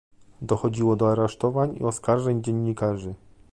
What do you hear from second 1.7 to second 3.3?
i oskarżeń dziennikarzy